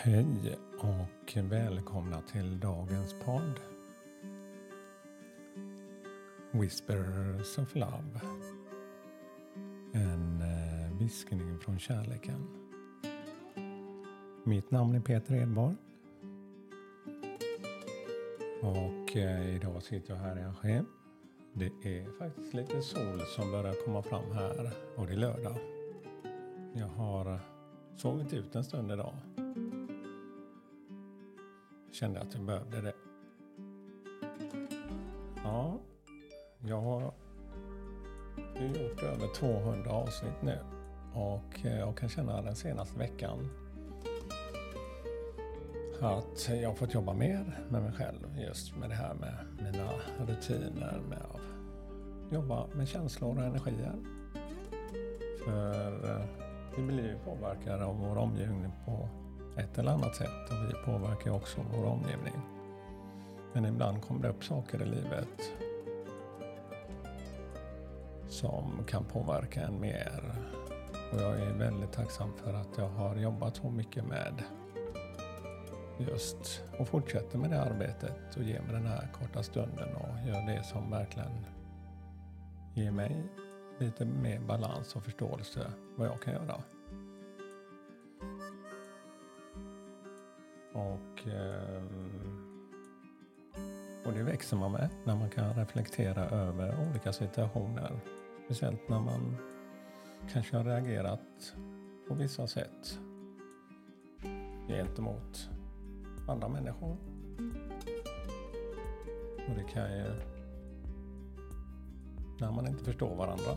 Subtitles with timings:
[0.00, 3.60] Hej och välkomna till dagens podd.
[6.50, 8.20] Whispers of Love.
[9.92, 12.46] En eh, viskning från kärleken.
[14.44, 15.76] Mitt namn är Peter Edborg.
[18.62, 20.86] Och eh, idag sitter jag här i Aschem.
[21.52, 25.58] Det är faktiskt lite sol som börjar komma fram här och det är lördag.
[26.74, 27.40] Jag har
[27.96, 29.14] sovit ut en stund idag
[31.98, 32.92] kände att jag behövde det.
[35.44, 35.78] Ja,
[36.60, 37.12] jag har
[38.60, 40.58] gjort över 200 avsnitt nu
[41.14, 43.50] och eh, jag kan känna den senaste veckan
[46.00, 49.92] att jag har fått jobba mer med mig själv just med det här med mina
[50.26, 53.96] rutiner med att jobba med känslor och energier.
[55.44, 56.24] För eh,
[56.76, 59.08] vi blir ju påverkade av vår omgivning på
[59.58, 62.34] ett eller annat sätt och vi påverkar också vår omgivning.
[63.52, 65.52] Men ibland kommer det upp saker i livet
[68.28, 70.22] som kan påverka en mer.
[71.12, 74.42] Och jag är väldigt tacksam för att jag har jobbat så mycket med
[75.98, 80.46] just och fortsätter med det arbetet och ger mig den här korta stunden och gör
[80.46, 81.46] det som verkligen
[82.74, 83.24] ger mig
[83.78, 86.62] lite mer balans och förståelse vad jag kan göra.
[90.78, 92.48] Och, ehm,
[94.06, 98.00] och det växer man med när man kan reflektera över olika situationer.
[98.44, 99.36] Speciellt när man
[100.32, 101.54] kanske har reagerat
[102.08, 102.98] på vissa sätt
[104.68, 105.48] gentemot
[106.28, 106.96] andra människor.
[109.48, 110.12] Och det kan ju,
[112.40, 113.56] när man inte förstår varandra.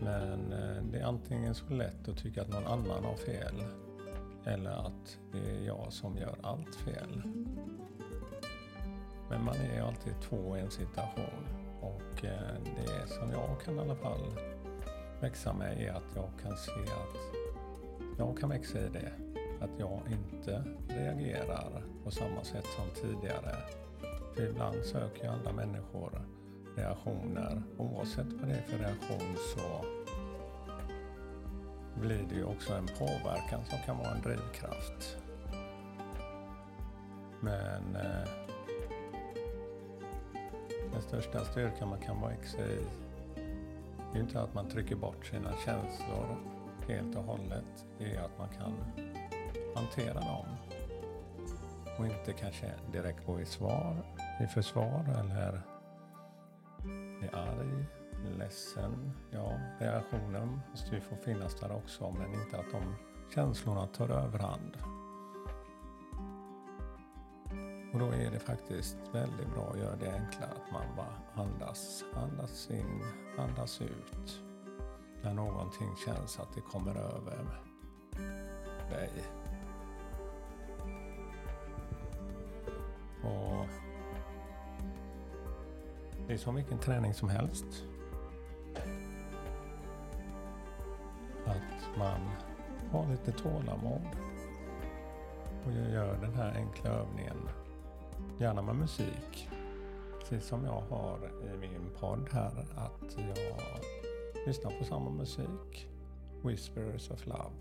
[0.00, 3.62] Men eh, det är antingen så lätt att tycka att någon annan har fel
[4.46, 7.22] eller att det är jag som gör allt fel.
[9.30, 11.46] Men man är ju alltid två i en situation
[11.80, 14.38] och eh, det som jag kan i alla fall
[15.20, 17.36] växa med är att jag kan se att
[18.18, 19.12] jag kan växa i det.
[19.60, 23.56] Att jag inte reagerar på samma sätt som tidigare.
[24.34, 26.22] För ibland söker ju andra människor
[26.76, 27.62] reaktioner.
[27.78, 29.84] Oavsett vad det är för reaktion så
[32.00, 35.16] blir det ju också en påverkan som kan vara en drivkraft.
[37.40, 38.28] Men eh,
[40.92, 42.78] den största styrkan man kan växa i
[44.16, 46.36] det är inte att man trycker bort sina känslor
[46.88, 47.86] helt och hållet.
[47.98, 48.74] Det är att man kan
[49.74, 50.46] hantera dem.
[51.98, 53.96] Och inte kanske direkt gå i svar,
[54.44, 55.62] i försvar eller
[57.22, 57.84] är arg
[58.38, 59.12] ledsen.
[59.30, 62.94] Ja, reaktionen måste ju få finnas där också, men inte att de
[63.34, 64.76] känslorna tar överhand.
[67.92, 72.04] Och då är det faktiskt väldigt bra att göra det enklare att man bara andas,
[72.14, 73.02] andas in,
[73.38, 74.42] andas ut.
[75.22, 77.62] När någonting känns att det kommer över
[78.90, 79.10] dig.
[83.22, 83.66] Och
[86.26, 87.66] det är som vilken träning som helst.
[91.98, 92.20] Man
[92.92, 94.06] har lite tålamod
[95.66, 97.48] och jag gör den här enkla övningen,
[98.38, 99.48] gärna med musik.
[100.20, 101.18] Precis som jag har
[101.54, 105.88] i min podd här, att jag lyssnar på samma musik,
[106.42, 107.54] Whispers of Love.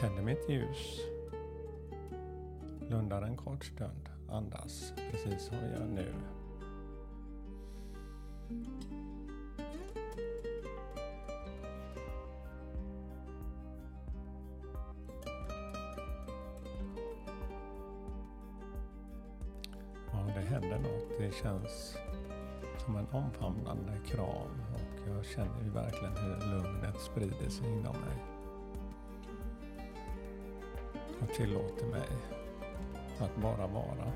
[0.00, 1.00] Tänder mitt ljus,
[2.88, 6.14] blundar en kort stund, andas, precis som vi gör nu.
[20.48, 21.18] Händer något.
[21.18, 21.96] Det känns
[22.78, 28.24] som en omfamnande kram och jag känner ju verkligen hur lugnet sprider sig inom mig.
[31.22, 32.08] Och tillåter mig
[33.18, 34.12] att bara vara.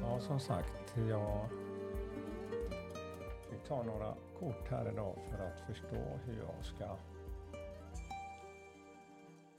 [0.00, 1.48] Ja, som sagt, jag
[3.50, 6.96] vi tar några kort här idag för att förstå hur jag ska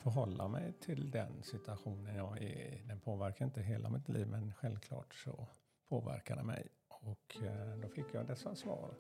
[0.05, 2.81] förhålla mig till den situationen jag är i.
[2.87, 5.47] Den påverkar inte hela mitt liv men självklart så
[5.89, 6.67] påverkar den mig.
[6.87, 8.93] Och eh, då fick jag dessa svar.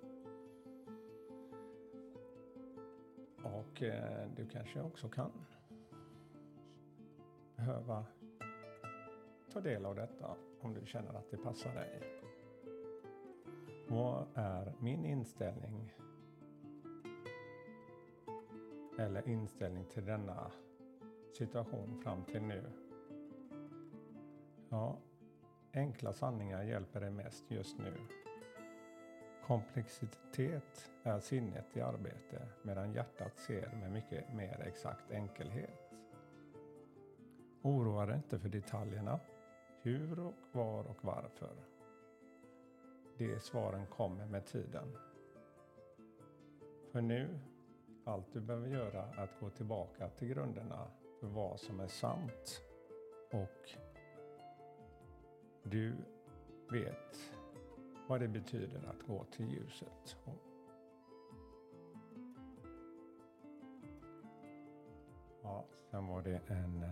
[3.43, 5.31] Och eh, du kanske också kan
[7.55, 8.05] behöva
[9.53, 12.01] ta del av detta om du känner att det passar dig.
[13.87, 15.93] Vad är min inställning
[18.99, 20.51] eller inställning till denna
[21.35, 22.63] situation fram till nu?
[24.69, 24.97] Ja,
[25.73, 27.93] enkla sanningar hjälper dig mest just nu.
[29.45, 35.91] Komplexitet är sinnet i arbete medan hjärtat ser med mycket mer exakt enkelhet.
[37.61, 39.19] Oroa dig inte för detaljerna.
[39.81, 41.55] Hur och var och varför.
[43.17, 44.97] De svaren kommer med tiden.
[46.91, 47.39] För nu,
[48.05, 50.87] allt du behöver göra är att gå tillbaka till grunderna
[51.19, 52.61] för vad som är sant
[53.31, 53.69] och
[55.63, 55.95] du
[56.71, 57.33] vet
[58.07, 60.17] vad det betyder att gå till ljuset.
[65.43, 66.89] Ja, sen var det en eh,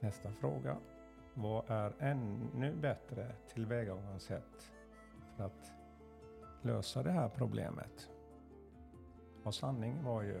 [0.00, 0.76] nästa fråga.
[1.34, 4.72] Vad är ännu bättre tillvägagångssätt
[5.36, 5.72] för att
[6.62, 8.10] lösa det här problemet?
[9.44, 10.40] Och sanning var ju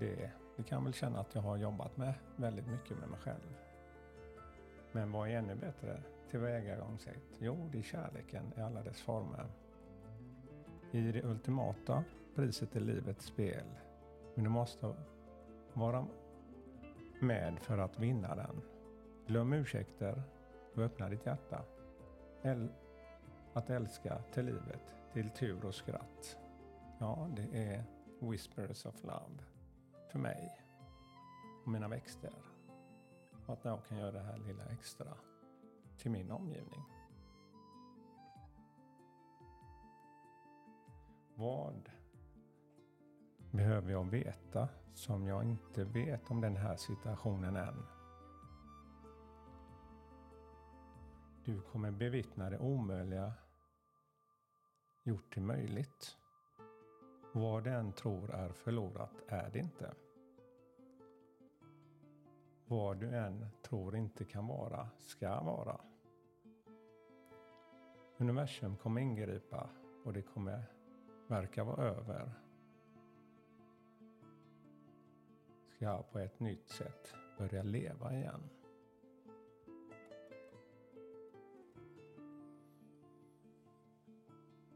[0.00, 0.30] det.
[0.56, 3.56] det kan väl känna att jag har jobbat med väldigt mycket med mig själv.
[4.92, 7.38] Men vad är ännu bättre tillvägagångssätt?
[7.38, 9.46] Jo, det är kärleken i alla dess former.
[10.90, 12.04] I det ultimata
[12.34, 13.66] priset är livets spel.
[14.34, 14.94] Men du måste
[15.72, 16.06] vara
[17.20, 18.62] med för att vinna den.
[19.26, 20.22] Glöm ursäkter
[20.74, 21.62] och öppna ditt hjärta.
[22.42, 22.68] El
[23.52, 26.38] att älska till livet, till tur och skratt.
[26.98, 27.84] Ja, det är
[28.20, 29.49] Whispers of Love
[30.10, 30.62] för mig
[31.64, 32.32] och mina växter.
[33.46, 35.14] Och att jag kan göra det här lilla extra
[35.98, 36.84] till min omgivning.
[41.34, 41.90] Vad
[43.50, 47.86] behöver jag veta som jag inte vet om den här situationen än?
[51.44, 53.32] Du kommer bevittna det omöjliga
[55.04, 56.16] gjort till möjligt.
[57.32, 59.94] Vad den tror är förlorat är det inte.
[62.66, 65.80] Vad du än tror inte kan vara, ska vara.
[68.16, 69.70] Universum kommer ingripa
[70.04, 70.64] och det kommer
[71.28, 72.32] verka vara över.
[75.68, 78.50] Ska på ett nytt sätt börja leva igen.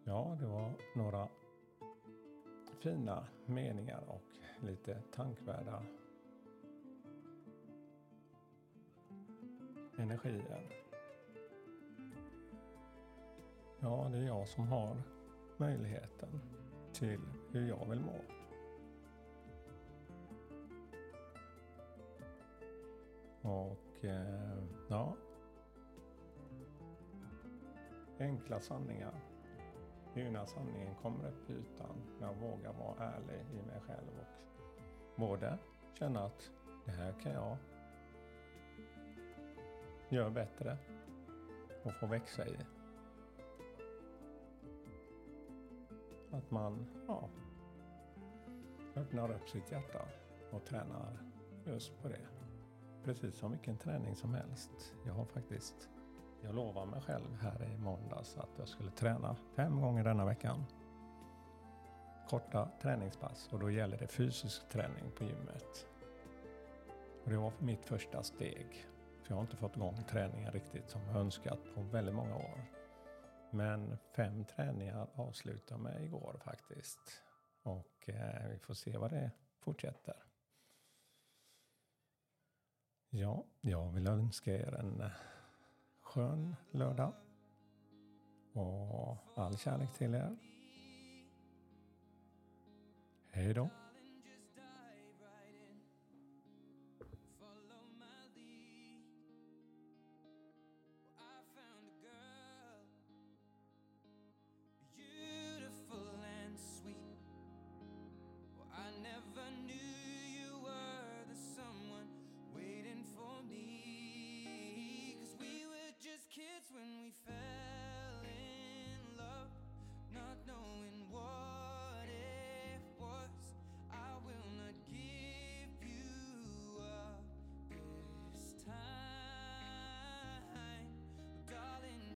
[0.04, 1.28] Ja, det var några
[2.84, 4.22] fina meningar och
[4.60, 5.82] lite tankvärda
[9.98, 10.84] energier.
[13.80, 15.02] Ja, det är jag som har
[15.56, 16.40] möjligheten
[16.92, 17.20] till
[17.50, 18.20] hur jag vill må.
[23.42, 25.16] Och eh, ja,
[28.18, 29.33] enkla sanningar.
[30.14, 34.08] Det när sanningen kommer upp i ytan, när jag vågar vara ärlig i mig själv
[34.20, 35.58] och både
[35.92, 36.50] känna att
[36.84, 37.56] det här kan jag
[40.08, 40.76] göra bättre
[41.82, 42.56] och få växa i.
[46.30, 47.28] Att man ja,
[48.96, 50.02] öppnar upp sitt hjärta
[50.50, 51.18] och tränar
[51.66, 52.26] just på det.
[53.04, 54.94] Precis som vilken träning som helst.
[55.06, 55.88] Jag har faktiskt,
[56.44, 60.64] jag lovade mig själv här i måndags att jag skulle träna fem gånger denna veckan.
[62.28, 65.86] Korta träningspass och då gäller det fysisk träning på gymmet.
[67.24, 68.86] Och det var mitt första steg.
[69.22, 72.64] För jag har inte fått igång träningen riktigt som jag önskat på väldigt många år.
[73.50, 77.22] Men fem träningar avslutade med igår faktiskt.
[77.62, 80.16] Och eh, vi får se vad det fortsätter.
[83.10, 85.10] Ja, jag vill önska er en eh,
[86.14, 87.12] skön lördag.
[88.52, 90.36] Och all kärlek till er.
[93.30, 93.68] Hej då.